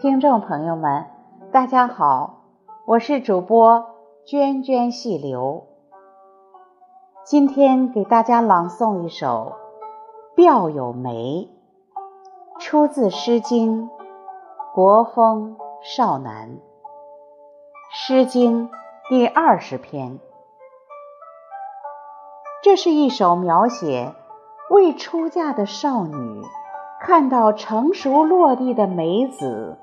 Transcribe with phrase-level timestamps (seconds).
[0.00, 1.04] 听众朋友们，
[1.52, 2.44] 大家好，
[2.86, 3.84] 我是主播
[4.26, 5.66] 涓涓细流。
[7.22, 9.56] 今天给大家朗诵一首
[10.36, 11.12] 《钓有梅》，
[12.58, 13.88] 出自《诗经·
[14.72, 16.48] 国风·少南》。
[17.92, 18.68] 《诗经》
[19.10, 20.18] 第二十篇，
[22.62, 24.14] 这是一首描写
[24.70, 26.42] 未出嫁的少女
[27.02, 29.76] 看到成熟落地的梅子，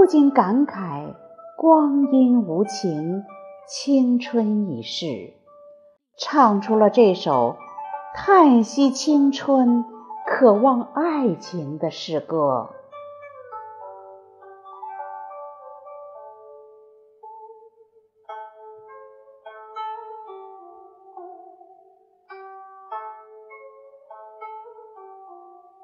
[0.00, 1.14] 不禁感慨
[1.58, 3.22] 光阴无情，
[3.68, 5.34] 青春已逝，
[6.16, 7.56] 唱出了这首
[8.14, 9.84] 叹息青春、
[10.26, 12.70] 渴望爱情的诗歌。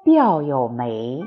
[0.03, 1.21] 钓有梅，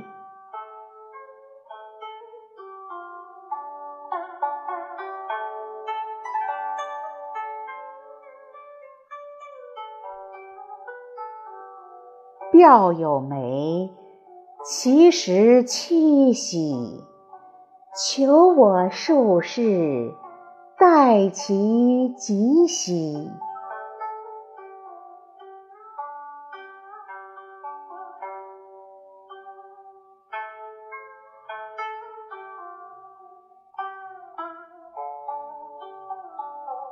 [12.53, 13.91] 钓有梅，
[14.65, 17.05] 其实七喜。
[17.95, 20.13] 求我术士，
[20.79, 23.31] 待其吉兮。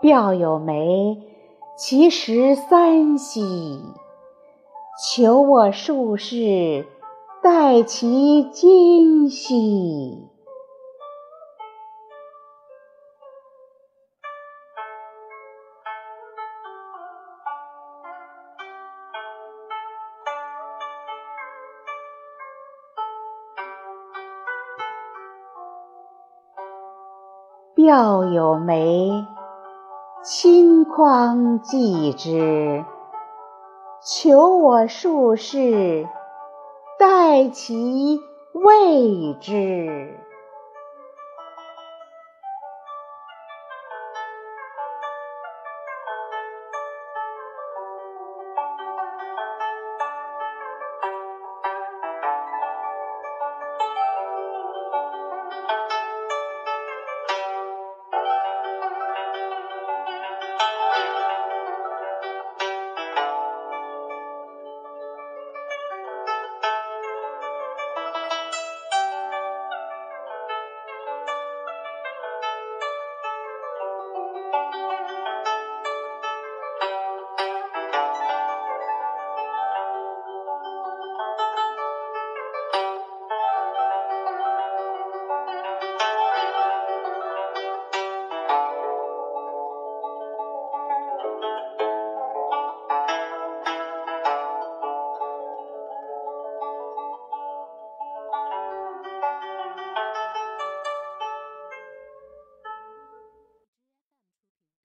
[0.00, 1.20] 钓有梅，
[1.76, 3.82] 其实三喜。
[5.00, 6.84] 求我术士，
[7.40, 10.28] 代其今兮。
[27.76, 29.24] 钓有梅。
[30.20, 32.84] 轻匡寄之，
[34.00, 36.06] 求我术士，
[36.98, 38.20] 待其
[38.52, 40.27] 位之。